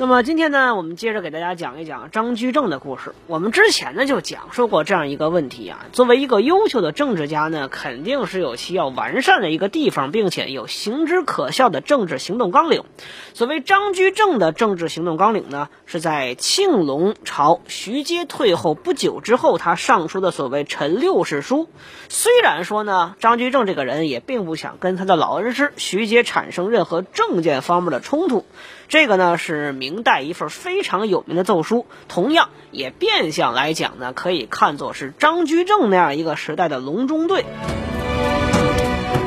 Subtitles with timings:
[0.00, 3.16] 那么今天呢，我们接着给大家讲一讲张居正的故事。
[3.26, 12.84] 我们之前呢就讲述过这样一个问题啊，作为一个优秀的政治家呢，肯定是有其要完善的一个地方，并且有行之可笑的政治行动纲领。
[13.34, 21.68] 所谓张居正的政治行动纲领呢，是在庆隆朝徐阶退后不久之后，他上书的所谓陈六世书。
[22.08, 28.46] 虽然说呢，张居正这个人也并不想跟他的老恩师徐阶产生任何政见方面的冲突。
[28.86, 37.46] 这个呢是明明代一份非常有名的奏书，同样也变相来讲呢，可以看作是张居正那样一个时代的隆中对。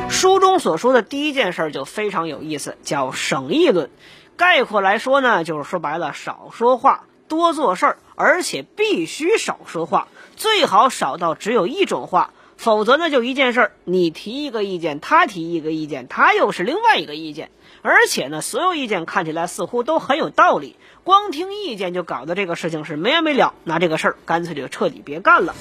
[0.08, 3.90] 书中所说的第一件事就非常有意思，叫省议论。
[4.36, 12.32] 概括来说呢，就是说白了，少说话，多做事儿，而且必须少说话，最好少到只有一种话。
[12.56, 17.50] 否则呢，就一件事儿，你提一个意见，他提一个意见，他又是另外一个意见，
[17.82, 25.54] 而且呢，所有意见看起来似乎都很有道理，光听意见就搞得这个事情是没完没了，那这个事儿干脆就彻底别干了。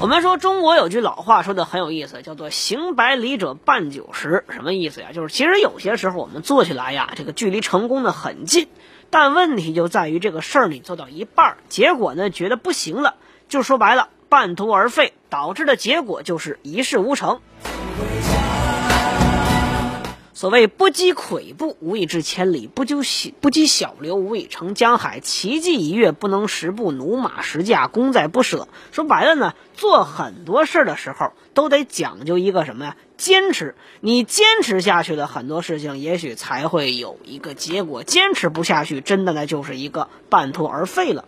[0.00, 5.10] 我们说中国有句老话说的很有意思，叫做“行百里者半九十”，什么意思呀？
[5.12, 8.66] 就是其实有些时候我们做起来呀，这个距离成功的很近，
[9.10, 13.14] 但问题就在于这个事儿你做到一半，结果呢觉得不行了，
[13.48, 14.08] 就说白了。
[14.30, 17.40] 半途而废，导致的结果就是一事无成。
[20.40, 25.20] 所谓不积跬步，无以至千里；不积小不积小流，无以成江海。
[25.20, 28.66] 奇迹一跃，不能十步；驽马十驾，功在不舍。
[28.90, 32.96] 说白了呢，做很多事儿的时候，都得讲究一个什么呀？
[33.18, 33.74] 坚持。
[34.00, 41.26] 你坚持下去的很多事情，也许才会有一个结果；坚持不下去，真的呢，就是一个半途而废了。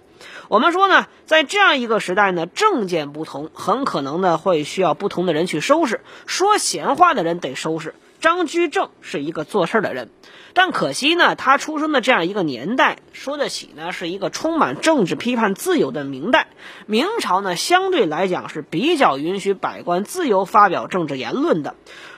[0.48, 6.00] 我们说呢，在这样一个时代呢，政见不同，很可能呢会需要不同的人去收拾。
[6.24, 7.94] 说闲话的人得收拾。
[8.22, 10.08] 张居正是一个做事的人，
[10.54, 16.46] 但可惜呢，他出生的这样一个年代，说得起呢是一个充满政治批判自由的明代。
[16.86, 21.74] 明朝呢，相对来讲是比较允许百官自由发表政治言论的。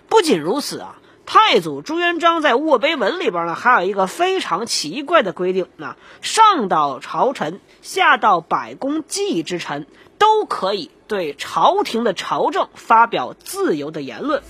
[0.09, 1.01] 不仅如此啊。
[1.27, 9.87] 太祖朱元璋在卧碑文里边呢，还有一个非常奇怪的规定：那上到朝臣，下到百公祭之臣，
[10.19, 14.43] 都可以对朝廷的朝政发表自由的言论。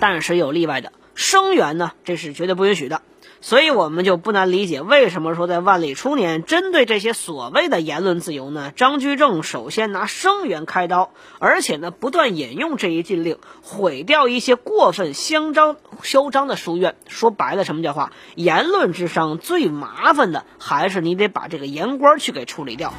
[0.00, 3.02] 但是有例外的，生源呢，这是绝对不允许的。
[3.42, 8.70] 所以我们就不难理解，为什么说在万历初年，针对这些所谓的言论自由呢？
[8.76, 16.96] 张居正首先拿生源开刀，而且呢，不断引用这一禁令，毁掉一些过分嚣张嚣张的书院。
[17.08, 18.12] 说白了，什么叫话？
[18.34, 22.92] 言论之上最麻烦的，还是你得把这个言官去给处理掉。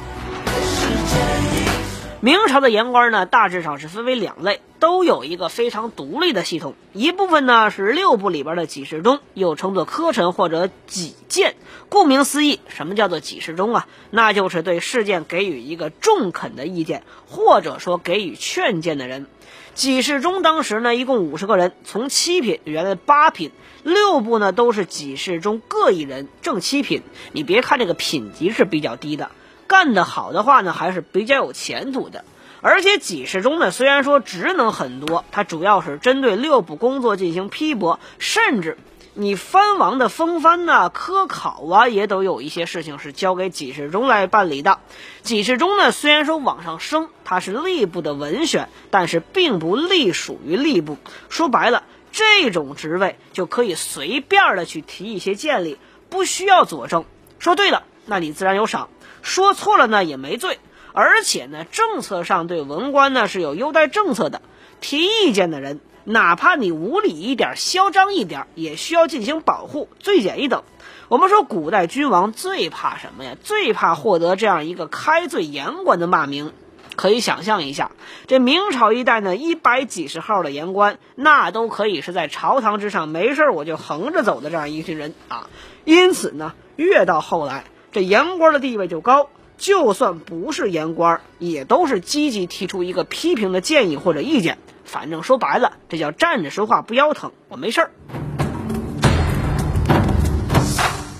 [2.24, 6.76] 明朝的言官呢，大致上是分为两类，都有一个非常独立的系统。
[6.92, 11.56] 一部分呢是六部里边的给事中，又称作科臣或者己谏。
[11.88, 13.88] 顾名思义，什么叫做给事中啊？
[14.10, 19.26] 那就是对事件给予一个中肯的意见，或者说给予劝谏的人。
[19.74, 23.50] 给事中当时呢一共五十个人，从七品原来八品，
[23.82, 27.02] 六部呢都是给事中各一人，正七品。
[27.32, 29.32] 你别看这个品级是比较低的。
[29.72, 32.26] 干得好的话呢，还是比较有前途的。
[32.60, 38.76] 而且给事中呢，虽然说职能很多，它主要是针对六部工作进行批驳，甚至
[39.14, 44.78] 你藩王的封藩呐、科考啊，也都有一些事情是交给给事中来办理的。
[45.22, 50.98] 给事中呢，虽然说往上升，它是吏部的文选，但是并不隶属于吏部。
[51.30, 51.82] 说白了，
[52.12, 55.78] 这种职位就可以随便的去提一些建议，
[56.10, 57.06] 不需要佐证。
[57.38, 58.90] 说对了，那你自然有赏。
[59.22, 60.58] 说错了呢也没罪，
[60.92, 64.42] 而且呢，政策上对文官呢是有优待政策的。
[64.80, 70.64] 提意见的人，哪怕你无理一点、嚣张一点，也需要进行保护，罪减一等。
[71.08, 73.36] 我们说，古代君王最怕什么呀？
[73.42, 76.52] 最怕获得这样一个开罪言官的骂名。
[76.96, 77.92] 可以想象一下，
[78.26, 85.48] 这明朝一代呢，一百几十号的言官，那都可以是在朝堂之上没事我就横着走的这样一群人啊。
[85.84, 87.64] 因此呢，越到后来。
[87.92, 89.28] 这言官的地位就高，
[89.58, 94.56] 就算不是言官，也都是积极提出一个批评的建议或者意见。
[94.84, 97.90] 反正说白了，这叫站着说话不腰疼，我没事儿。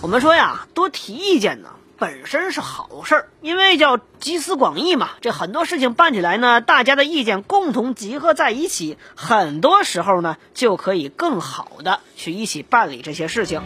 [0.01, 5.11] 我们说呀，多提意见呢，本身是好事儿，因为叫集思广益嘛。
[5.21, 13.61] 这很多事情办起来呢，大家的意见共同集合在一起，很多时候呢，就可以更好的去一起办理这些事情。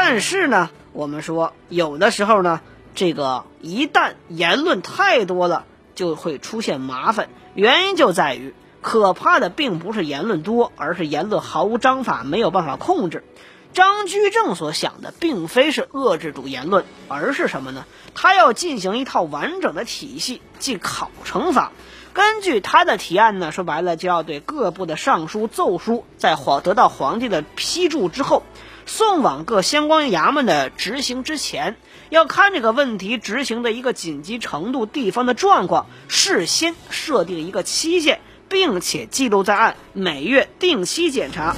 [0.00, 2.60] 但是呢，我们说有的时候呢，
[2.94, 5.64] 这个一旦言论太多了，
[5.96, 7.28] 就会出现麻烦。
[7.54, 13.24] 原因就在于，可怕的并不是言论多，而是言论毫无章法，没有办法控制。
[13.72, 17.84] 张居正所想的并非是遏制住言论，而是什么呢？
[18.14, 21.72] 他要进行一套完整的体系，即考成法。
[22.12, 28.44] 根据他的提案呢，说白了就要对各部的上书奏书，在皇得到皇帝的批注之后，
[28.88, 31.76] 送往各相关衙门的执行之前，
[32.08, 38.18] 要看这个问题执行的一个紧急程度、地方的状况，事先设定一个期限，
[38.48, 41.54] 并且记录在案，每月定期检查。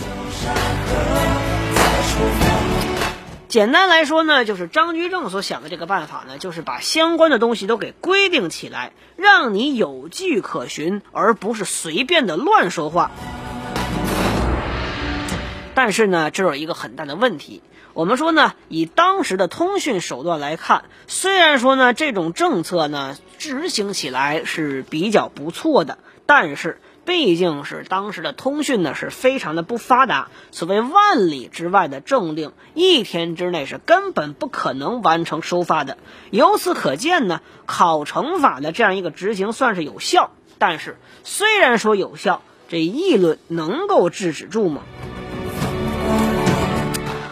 [3.47, 13.13] 简单来说呢，就是张居正所想的这个办法呢，就是把相关的东西都给规定起来，让你有据可循，而不是随便的乱说话。
[15.75, 17.63] 但是呢，这有一个很大的问题。
[17.95, 26.79] 我们说呢，以当时的通讯手段来看，虽然说呢这种政策呢执行起来是比较不错的，但是。
[27.03, 30.29] 毕竟是当时的通讯呢，是非常的不发达。
[30.53, 35.97] 所谓万里之外的政令，一天之内是根本不可能完成收发的。
[36.31, 40.31] 由此可见呢，考成法的这样一个执行算是有效。
[40.59, 44.83] 但是，虽然说有效，这议论能够制止住吗？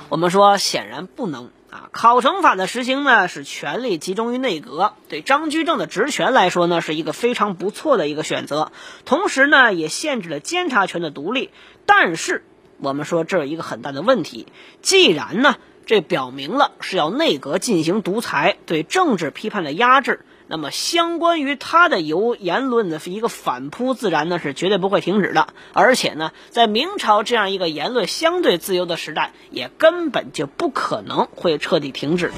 [0.09, 1.51] 我们说，显然不能。
[1.71, 8.73] 啊，考成法的实行呢，是权力集中于内阁，对张居正的职权来说呢，是一个非常不错的一个选择。
[9.05, 11.51] 同时呢，也限制了监察权的独立。
[11.85, 12.43] 但是，
[12.79, 14.47] 我们说这有一个很大的问题，
[14.81, 20.25] 既然呢，这表明了是要内阁进行独裁，对政治批判的压制。
[20.49, 25.49] 那么，相关于他的由言论的一个反扑，自然呢是绝对不会停止的。
[25.75, 32.33] 而且呢，在明朝这样一个言论相对自由的时代，也根本就不可能会彻底停止。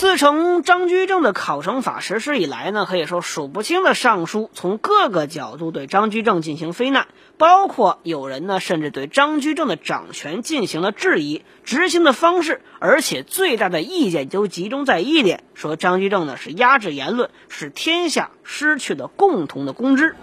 [0.00, 7.06] 自从张居正的考成法实施以来呢，可以说数不清的上书从各个角度对张居正进行非难，
[7.36, 20.16] 包括有人呢甚至对张居正的掌权进行了质疑，执行的方式，而且最大的意见都集中在一点，说张居正呢是压制言论，使天下失去了共同的公知。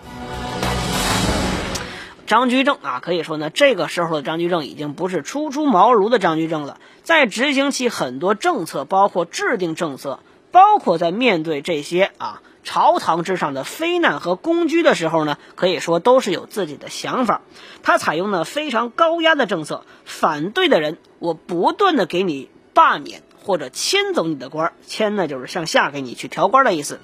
[2.27, 6.77] 张居正啊，可以说呢，这个时候的张居正已经不是初出茅庐的张居正了。
[7.01, 10.19] 在执行起很多政策，包括制定政策，
[10.51, 17.41] 包括在面对这些啊朝堂之上的非难和公居的时候呢，可以说都是有自己的想法。
[17.81, 26.99] 他采用了非常高压的政策，反对的人，我不断的给你罢免或者迁走你的官，迁呢就是向下给你去调官的意思。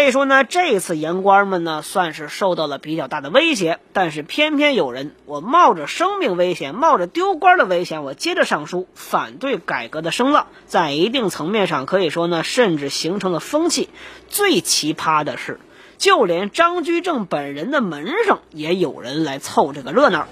[0.00, 13.90] 可以说呢，这次言官们呢算是受到了比较大的威胁，但是偏偏有人，我冒着生命危险，冒着丢官的危险，我接着上书反对改革的声浪，在一定层面上可以说呢，甚至形成了风气。
[14.26, 15.60] 最奇葩的是，
[15.98, 20.26] 就连张居正本人的门生也有人来凑这个热闹。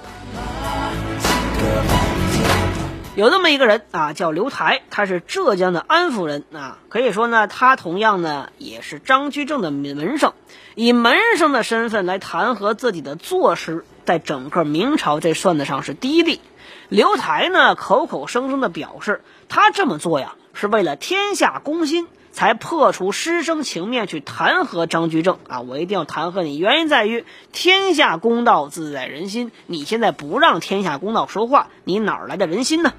[3.18, 6.78] 有那么一个人啊，叫刘台，他是浙江的安福人啊。
[6.88, 10.34] 可以说呢，他同样呢也是张居正的门生，
[10.76, 16.40] 以门生的身份来弹劾自己的作诗，在整个明朝这算得上是第一例。
[16.88, 22.06] 刘台呢口口声声的表示，他这么做呀是为了天下公心。
[22.38, 25.60] 才破除师生情面去弹劾张居正啊！
[25.62, 29.50] 我一定要弹劾你，原因在于天下公道自在人心。
[29.66, 32.92] 你现在不让天下公道说话，你哪来的人心呢？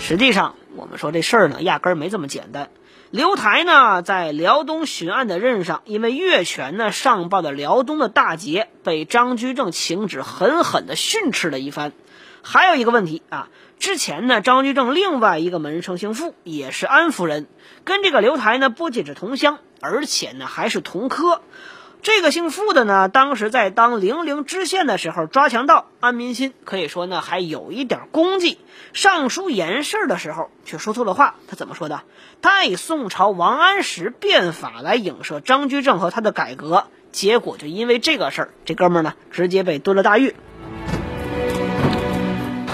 [0.00, 2.70] 实际上，我们说这事儿呢，压根儿没这么简单。
[3.10, 11.92] 刘台呢，在辽东巡按的任上，因为越权呢上报的辽东的大捷，被张居正请旨狠狠的训斥了一番。
[12.42, 13.48] 还有一个问题啊。
[13.78, 17.48] 之前呢，张居正另外一个门生姓傅，也是安福人，
[17.82, 21.42] 跟这个刘台呢不仅是同乡，而且呢还是同科。
[22.00, 28.58] 这个姓傅的呢，当时在当零陵知县的时候抓强盗，安民心，可以说呢还有一点功绩。
[28.92, 32.02] 上书言事的时候却说错了话，他怎么说的？
[32.40, 40.34] 他以宋朝王安石变法来影射张居正和他的改革，结果就因为这个事儿，这哥们儿呢直接被蹲了大狱。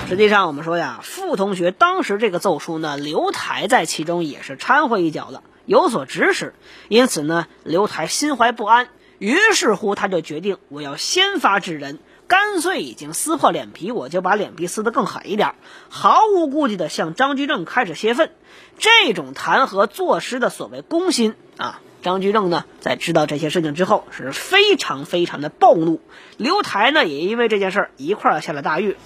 [0.08, 6.54] 实际上，我们说呀，傅同学当时这个奏书呢，刘台在其中也是掺和一脚了，有所指使。
[6.88, 8.88] 因此呢，刘台心怀不安，
[9.18, 15.54] 于是乎他就决定，我要先发制人，干脆已经撕破脸皮，我就把脸皮撕得更狠一点，
[15.90, 18.30] 毫无顾忌地向张居正开始泄愤。
[18.78, 26.00] 这种弹劾作诗的所谓公心啊，张居正呢在知道这些事情之后是非常非常的暴怒。
[26.38, 28.96] 刘台呢也因为这件事儿一块儿下了大狱。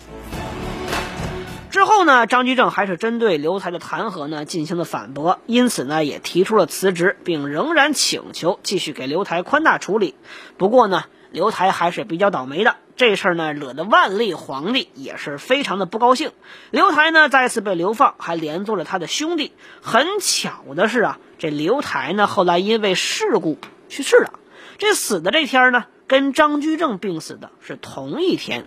[1.72, 10.14] 之后呢，张居正还是针对刘台的弹劾呢进行了反驳，因此呢也提出了辞职，并仍然请求继续给刘台宽大处理。
[10.58, 16.32] 不过呢，刘台还是比较倒霉的，这事儿呢惹得万历皇帝也是非常的不高兴。
[16.70, 19.52] 刘台呢再次被流放，还连坐了他的兄弟。
[19.80, 23.56] 很巧的是啊，这刘台呢后来因为事故
[23.88, 24.34] 去世了，
[24.76, 28.66] 这死的这天呢跟张居正病死的是同一天。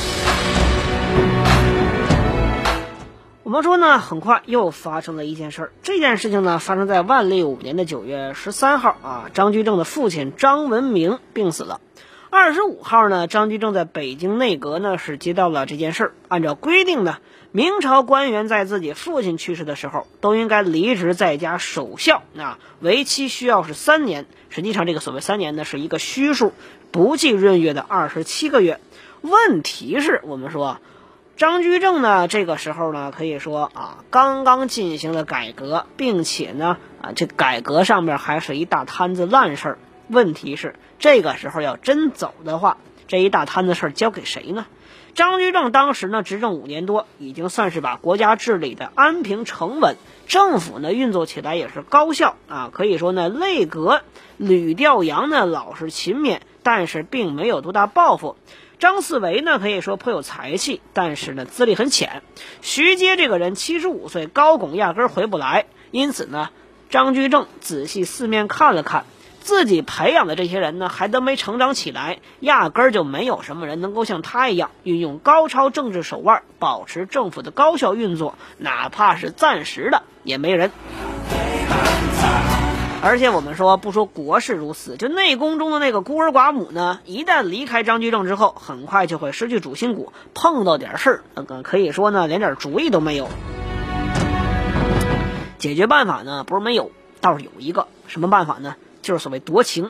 [3.51, 5.71] 怎么说呢，很快又发生了一件事儿。
[5.83, 9.25] 这件事情呢，发生在万历五年的九月十三号啊。
[9.33, 11.81] 张居正的父亲张文明病死了。
[12.29, 16.13] 二十五号呢，张居正在北京内阁呢是接到了这件事儿。
[16.29, 17.17] 按照规定呢，
[17.51, 24.27] 明朝官员在自己父亲去世的时候都应该离职在家守孝啊，为期需要是三年。
[24.47, 26.53] 实际上，这个所谓三年呢，是一个虚数，
[26.91, 28.79] 不计闰月的二十七个月。
[29.19, 30.77] 问题是，我们说。
[31.37, 39.77] 张居正呢，这个时候呢，可以说啊，刚刚进行了改革，并且呢，啊，这改革上面还是一大摊子烂事儿。
[40.07, 44.67] 问题是，这个时候要真走的话，这一大摊子事儿交给谁呢？
[45.15, 49.97] 张居正当时呢，执政五年多，已经算是把国家治理的安平成稳，
[50.27, 52.69] 政府呢运作起来也是高效啊。
[52.71, 54.01] 可以说呢，内阁
[54.37, 58.37] 吕调阳呢老实勤勉，但是并没有多大抱负。
[58.81, 62.23] 张四维呢，可以说颇有才气，但是呢，资历很浅。
[62.63, 65.65] 徐阶这个人七十五岁，高拱压根儿回不来。
[65.91, 66.49] 因此呢，
[66.89, 69.05] 张居正仔细四面看了看，
[69.39, 80.71] 自己培养的这些人呢，还都没成长起来，压根儿就没有什么人能够像他一样运用高超政治手腕，保持政府的高效运作，哪怕是暂时的，也没人。
[83.03, 93.27] 而且我们说，不说国事如此，就内宫中的那个孤儿寡母呢，一旦离开张居正之后，很快就会失去主心骨，碰到点事儿，那个可以说呢，连点主意都没有。
[95.57, 98.75] 解决办法呢，不是没有，倒是有一个，什么办法呢？
[99.01, 99.89] 就是所谓夺情。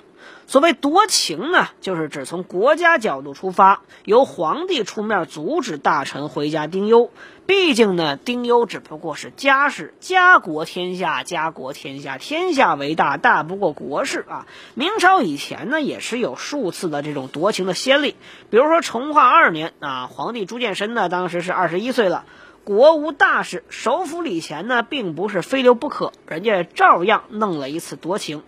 [0.51, 7.09] 所谓夺情呢，就是指从国家角度出发，由皇帝出面阻止大臣回家丁忧。
[7.45, 14.45] 毕竟呢，丁忧只不过是家事，家国天下，家国天下，天下为大，大不过国事啊。
[14.73, 18.17] 明朝以前呢，也是有数次的这种夺情的先例，
[18.49, 22.25] 比如说崇化二年啊，皇帝朱见深呢，当时是二十一岁了，
[22.65, 28.43] 国无大事，首辅礼钱呢，并不是非留不可，人家照样弄了一次夺情。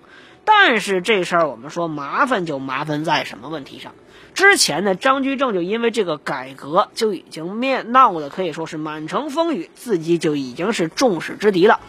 [0.46, 3.94] 但是这事儿我们说麻烦就麻烦在什么问题上？
[4.34, 11.80] 之前呢，张居正就因为这个改革就已经面闹的可以说是满城风雨，自己就已经是众矢之的了。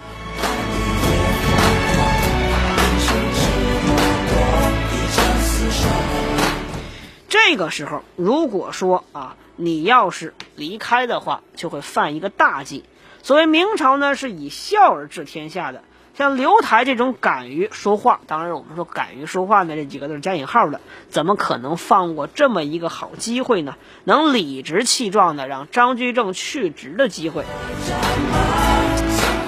[7.28, 12.84] 这个时候，如果说啊，你要是离开的话，就会犯一个大忌。
[13.22, 15.82] 所谓明朝呢，是以孝而治天下的。
[16.16, 23.74] 像刘台这种敢于说话，当然我们说敢于说话呢，这几个都是加引号的，怎么可能放过这么一个好机会呢？
[24.04, 27.44] 能理直气壮的让张居正去职的机会？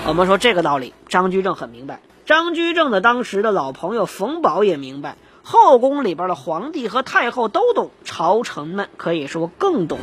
[0.08, 2.00] 我们说这个道理，张居正很明白。
[2.24, 10.00] 张居正的当时的老朋友冯保也明白，后宫里边的皇帝和太后都懂，朝臣们可以说更懂。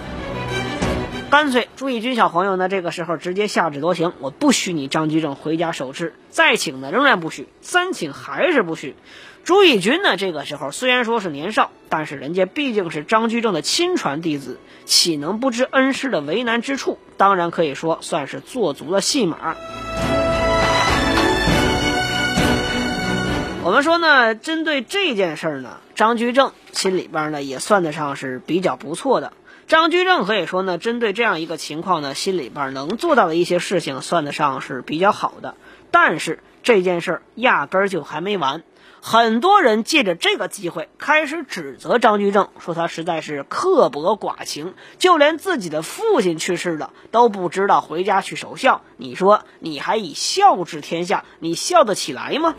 [1.34, 8.96] 干脆，朱翊钧小朋友呢，这个时候直接下旨夺情，我不许你张居正回家守制，再请呢仍然不许，三请还是不许。
[9.44, 17.00] 朱翊钧呢，这个时候虽然说是年少，但是人家毕竟是张居正的亲传弟子，岂能不知恩师的为难之处？
[17.18, 19.56] 当然可以说算是做足了戏码。
[23.63, 29.34] 我们说呢，针对这件事儿呢，张居正心里边呢也算得上是比较不错的。
[29.74, 35.56] 张居正可以说呢，针对这样一个情况呢，心里边能做到的一些事情，算得上是比较好的。
[35.89, 38.62] 但是这件事儿压根儿就还没完。
[39.01, 48.84] 很多人借着这个机会开始指责张居正，说他实在是刻薄寡情，就连自己的父亲去世了都不知道回家去守孝。
[48.98, 52.53] 你说你还以孝治天下，你笑得起来吗？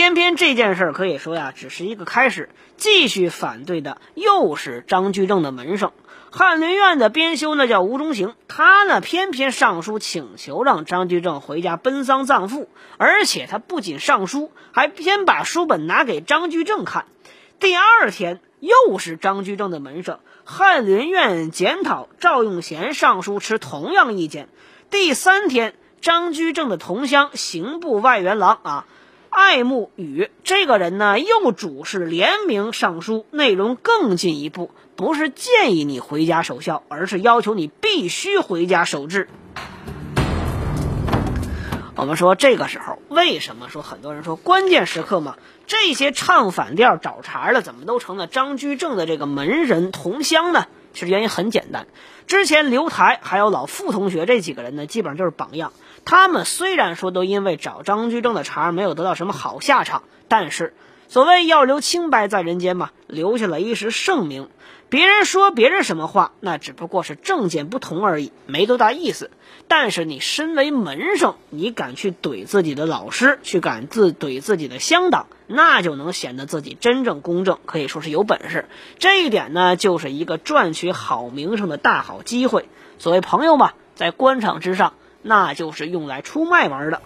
[0.00, 2.48] 偏偏这件事儿可以说呀，只是一个开始。
[2.78, 5.92] 继续反对的又是张居正的门生，
[6.30, 17.04] 翰林院的编修呢叫吴中行，他呢偏偏上书请求让张居正回家奔丧葬父，而且他不仅上书，还偏把书本拿给张居正看。
[17.58, 24.48] 第二天又是张居正的门生，翰林院检讨赵用贤上书持同样意见。
[24.88, 28.86] 第三天，张居正的同乡刑部外员郎啊。
[29.30, 39.28] 爱慕宇这个人呢，又主事联名上书，内容更进一步，不是建议你回家守孝，而是要求你必须回家守制。
[41.94, 45.36] 我们说这个时候，为什么说很多人说关键时刻嘛？
[45.66, 50.66] 这些唱反调找茬的，怎么都成了张居正的这个门人同乡呢？
[50.92, 51.86] 其实原因很简单，
[52.26, 55.72] 之前刘台还有老傅同学这几个人呢，基本上就是榜样。
[56.04, 60.74] 他们虽然说都因为找张居正的茬没有得到什么好下场，但是
[61.08, 64.48] 所谓要留清白在人间嘛，留下了一时盛名。
[64.88, 69.30] 别人说别人什么话，那只不过是政见不同而已，没多大意思。
[69.68, 78.64] 但是你身为门生，你敢去怼自己的老师，去敢自怼自己的乡党，那就能显得自己真正公正，可以说是有本事。
[78.98, 82.68] 这一点呢，就是一个赚取好名声的大好机会。
[82.98, 84.94] 所谓朋友嘛，在官场之上。
[85.22, 87.02] 那就是用来出卖玩的。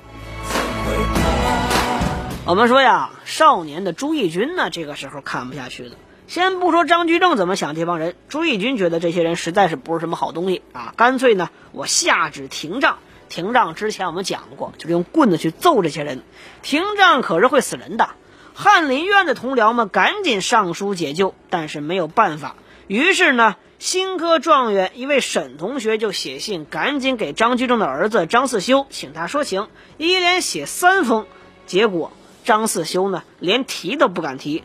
[2.47, 5.97] 我们说呀，少年的朱翊钧呢，这个时候看不下去了。
[6.27, 12.99] 先不说张居正怎么想，这帮人，朱翊钧觉得这些人实在是不是什么好东西啊，干脆呢，我下旨停杖。
[13.29, 16.23] 停杖之前我们讲过，就是用棍子去揍这些人。
[16.63, 18.11] 停杖可是会死人的。
[18.55, 22.55] 翰林院的同僚们赶紧上书解救，但是没有办法。
[22.87, 23.57] 于是呢。
[23.85, 29.69] 新科状元一位沈同学就写信，赶紧给张居正的儿子张四修，请他说情。
[29.99, 31.27] 一连写三封，
[31.67, 32.11] 结果
[32.45, 34.65] 张四修呢，连提都不敢提。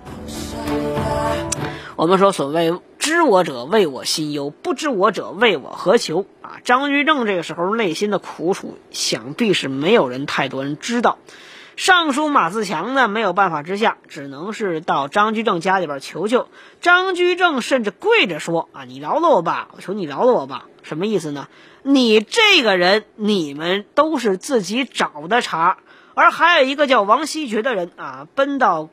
[1.98, 6.62] 我们说，所谓知我者为我心忧，不知我者为我何求啊！
[6.64, 11.18] 张居正这个时候内心的苦楚，想必是没有人太多人知道。
[11.80, 16.50] 尚书马自强呢，没有办法之下，只能是到张居正家里边求救。
[16.82, 21.48] 张居正甚至跪着说：“啊，你饶了我吧，我求你饶了我吧。”什么意思呢？
[21.84, 25.78] 你这个人，你们都是自己找的茬。
[26.16, 28.90] 而还有一个叫王希爵的人啊，奔到。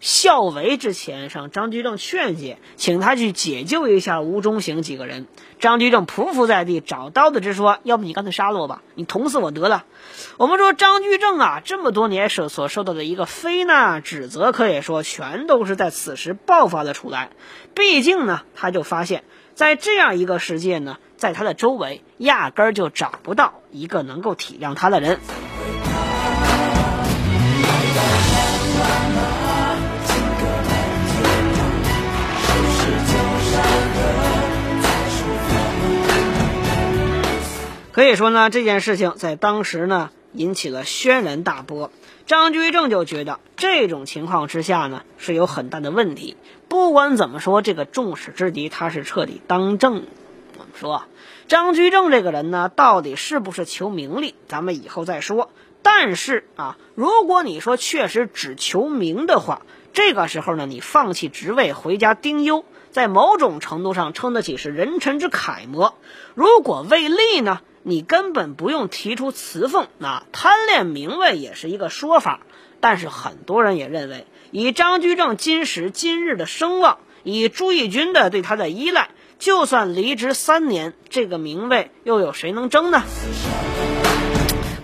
[0.00, 5.26] 孝为之前上张居正劝解，请他去解救一下吴中行几个人。
[5.58, 9.84] 张居正匍匐在地，找刀子直说：“要不你干脆杀了我吧，你捅死我得了。”
[10.38, 17.30] 我们说张居正啊，这么多年所所受到的一个非难指责，可以说全都是在此时爆发了出来。
[17.74, 25.18] 毕竟呢，他就发现，在这样一个世界呢，在他的周围压根儿就找不到一个能够体谅他的人。
[37.98, 41.90] 可以说呢，这件事情在当时呢引起了轩然大波。
[42.26, 46.36] 张居正就觉得这种情况之下呢是有很大的问题。
[46.68, 50.04] 不管怎么说，这个众矢之的他是彻底当政。
[50.58, 51.06] 我们说，
[51.48, 55.50] 张居正这个人呢，到底是不是求名利，咱们以后再说。
[55.82, 65.98] 但是啊，如果你说确实只求名的话，这个时候呢，你放弃职位回家丁忧，在某种程度上称得起是人臣之楷模。
[66.36, 67.60] 如果为利呢？
[67.88, 72.40] 你根本不用提出辞奉，那贪恋名位也是一个说法。
[72.80, 83.04] 但是很多人也认为，以张居正今时今日的声望，以朱翊钧的对他的依赖，就算离职三年，这个名位又有谁能争呢？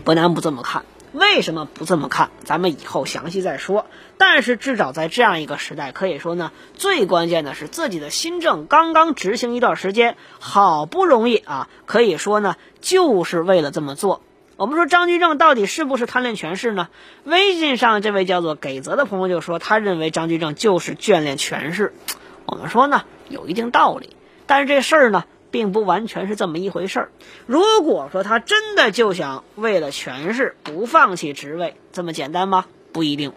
[0.02, 0.86] 不难不这么看。
[1.14, 2.30] 为什么不这么看？
[2.42, 3.86] 咱们以后详细再说。
[4.18, 14.22] 但是至少在这样一个时代，可以说呢，最关键的是自己的新政刚刚执行一段时间，好不容易啊，可以说呢，就是为了这么做。
[14.56, 16.88] 我们说张居正到底是不是贪恋权势呢？
[17.22, 21.94] 微信上这位叫做给泽的朋友就说，他认为张居正就是眷恋权势。
[22.44, 24.10] 我们说呢，有一定道理。
[24.46, 25.24] 但是这事儿呢？
[25.54, 27.12] 并不完全是这么一回事儿。
[27.46, 32.66] 如果说他真的就想为了权势不放弃职位，这么简单吗？
[32.90, 33.32] 不一定。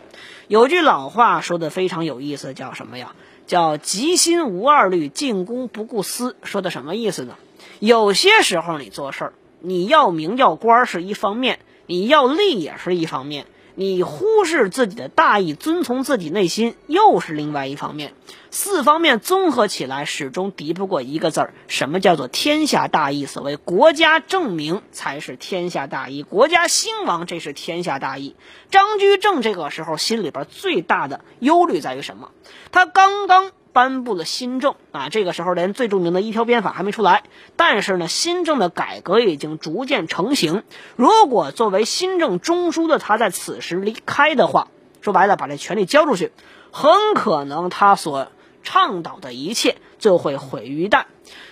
[0.48, 3.14] 有句老话说的非常有意思，叫什么呀？
[3.46, 6.36] 叫“急心无二虑，进攻不顾私”。
[6.42, 7.36] 说的什么意思呢？
[7.78, 13.46] 有些时候你做事儿，你要名要官是一方面，你要利也是一方面。
[13.80, 18.16] 你忽视自己的大义，遵从自己内心，又是另外一方面。
[18.50, 21.54] 四方面综合起来，始终敌不过一个字儿。
[21.68, 23.28] 什么叫做天下大义？
[23.28, 28.36] 所谓国家正名才是天下大义，国家兴亡这是天下大义。
[28.72, 32.32] 张居正这个时候心里边最大的忧虑在于什么？
[32.72, 33.52] 他刚刚。
[33.78, 37.22] 颁布了新政啊，这个时候连最著名的一条鞭法还没出来，
[37.56, 40.64] 但是呢，新政的改革已经逐渐成型。
[40.96, 44.70] 如果作为新政中枢的他在此时离开的话，
[45.02, 46.32] 说白了，把这权力交出去，
[46.72, 48.32] 很可能他所
[48.64, 51.04] 倡导的一切就会毁于一旦。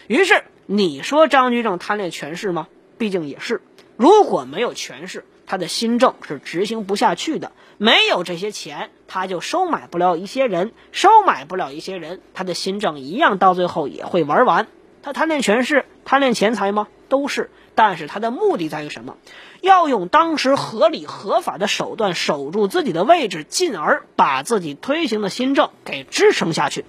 [0.08, 2.68] 于是，你说张居正贪恋权势吗？
[2.98, 3.62] 毕竟也是。
[3.98, 14.68] 如果没有权势，他的新政是执行不下去的，没有这些钱，他就收买不了一些人，收买不了一些人，他的新政一样到最后也会玩完。
[15.04, 16.88] 他贪恋权势、贪恋钱财吗？
[17.08, 19.18] 都是，但是他的目的在于什么？
[19.62, 26.86] 要用当时合理合法的手段守住自己的位置，进而把自己推行的新政给支撑下去。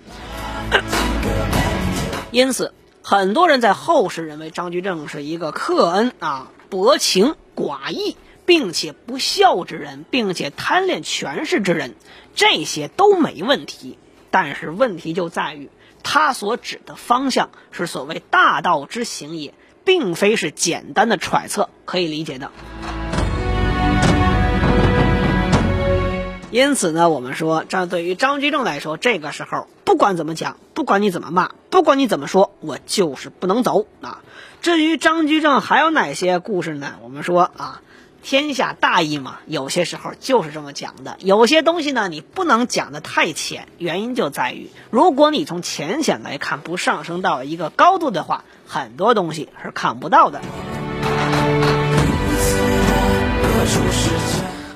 [2.31, 8.17] 因此，很多人在后世认为张居正是一个克恩啊、薄情寡义。
[8.47, 11.95] 并且不孝之人，并且贪恋权势之人，
[12.35, 13.99] 这些都没问题。
[14.31, 15.69] 但是问题就在于，
[16.03, 19.53] 他所指的方向是所谓大道之行也，
[19.85, 22.53] 并非是简单的揣测可以理解的。
[26.53, 34.23] 因此呢，我们说，这对于张居正来说，这个时候不管怎么讲，不管你怎么骂，不管你怎么说，我就是不能走啊。
[34.63, 36.95] 至于张居正还有哪些故事呢？
[37.03, 37.83] 我们说啊。
[38.29, 41.17] 天下大义嘛，有些时候就是这么讲的。
[41.21, 50.41] 有些东西呢，你不能讲的太浅，原因就在于，如果你从浅显来看，不上升到一个高度的话，很多东西是看不到的。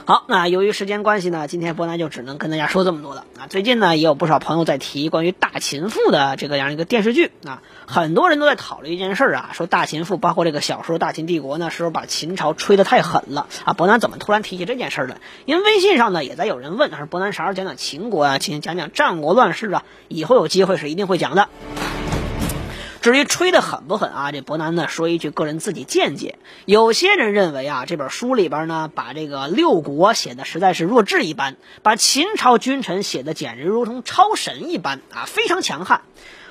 [0.06, 3.46] 好，那由于时间关系呢，今天波南就只能跟大家说这么多了啊。
[3.48, 13.72] 最近呢，也有不少朋友在提关于《大秦赋》的这个样一个电视剧啊，很多人都在讨论一件事儿啊，说《大秦赋》包括这个小说《大秦帝国》呢，是不是把秦朝吹得太狠了啊？
[13.72, 15.18] 伯南怎么突然提起这件事儿了？
[15.44, 19.84] 因为微信上呢，也在有人问，说伯南啥时候讲讲秦国啊，请讲讲战国乱世啊？
[20.08, 21.48] 以后有机会是一定会讲的。
[23.02, 24.30] 至于吹得狠不狠啊？
[24.30, 26.38] 这伯南呢说一句个人自己见解。
[26.66, 36.02] 有些人认为啊，这本书里边呢，把这个六国写的实在是弱智一般，把秦朝君臣写的简直如同超神一般啊，非常强悍。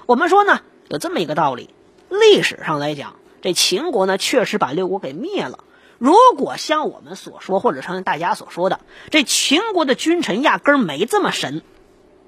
[0.07, 1.69] 我们说呢，有这么一个道理：
[2.09, 5.63] 历史上来讲，这秦国呢确实把六国给灭了。
[5.99, 8.79] 如果像我们所说，或者像大家所说的，
[9.12, 11.62] 这秦国的君臣压根儿没这么神，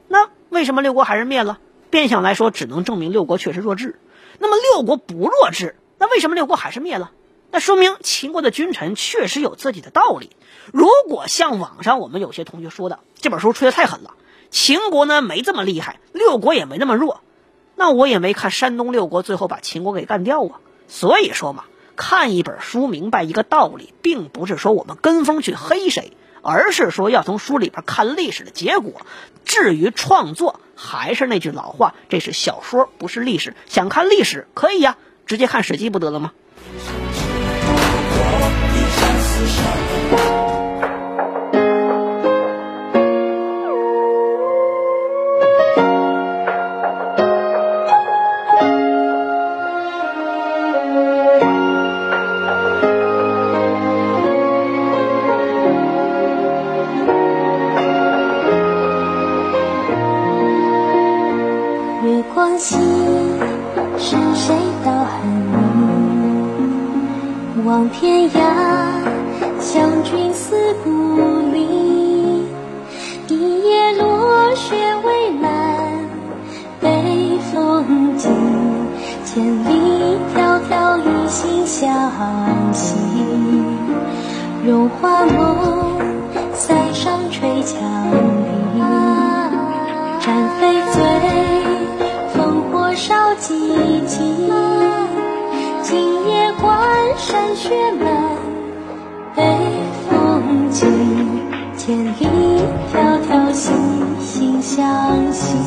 [0.07, 1.57] 那为什么六国还是灭了？
[1.89, 3.99] 变相来说，只能证明六国确实弱智。
[4.41, 7.11] 那么六国不弱智，那为什么六国还是灭了？
[7.51, 10.31] 那说明秦国的君臣确实有自己的道理。
[10.73, 14.15] 如果像网上我们有些同学说的，这本书吹得太狠了，
[14.49, 17.21] 秦国呢没这么厉害，六国也没那么弱，
[17.75, 20.59] 那我也没看山东六国最后把秦国给干掉啊。
[20.87, 26.17] 所以说嘛，看一本书明白一个道理，并不是说我们跟风去黑谁。
[26.41, 29.01] 而是说要从书里边看历史的结果。
[29.45, 33.55] 至于创作，还是那句老话，这是小说，不是历史。
[33.67, 36.31] 想看历史可以呀，直接看《史记》不得了吗？
[67.71, 68.37] 望天涯，
[69.61, 70.89] 相君思故
[71.53, 72.43] 里。
[73.29, 75.49] 一夜落雪，未满
[76.81, 78.27] 北风急。
[79.23, 82.11] 千里迢迢，一心相
[82.73, 82.97] 惜。
[84.65, 85.97] 绒花梦
[86.53, 87.77] 塞上，吹羌
[88.73, 88.81] 笛。
[90.19, 91.01] 战飞醉
[92.35, 94.51] 烽火烧，几几。
[95.91, 96.71] 今夜关
[97.17, 98.07] 山雪满
[99.35, 99.43] 北
[100.09, 100.85] 风，急
[101.75, 102.11] 千里
[102.93, 102.95] 迢
[103.27, 103.75] 迢，心
[104.21, 105.57] 心相惜。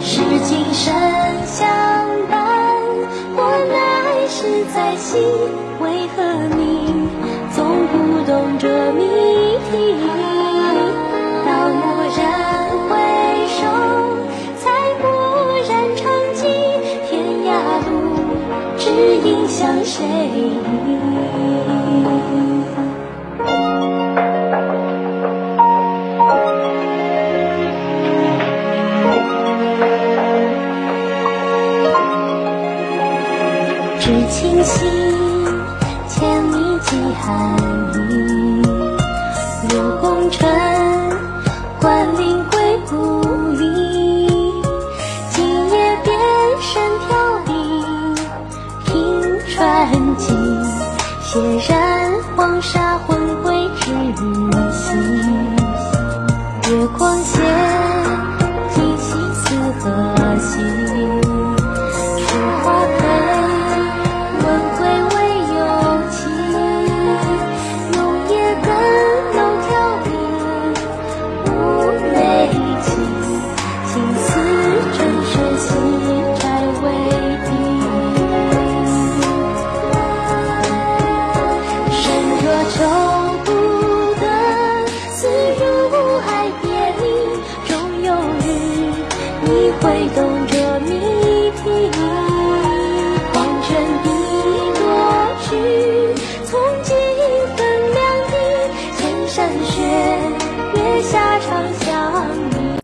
[0.00, 0.94] 是今生
[1.44, 1.68] 相
[2.30, 2.40] 伴，
[3.36, 5.18] 我来世再惜。
[5.82, 6.22] 为何
[6.56, 6.88] 你
[7.54, 7.92] 总不
[8.24, 9.04] 懂这谜
[9.70, 10.37] 题？
[19.58, 21.57] 向谁？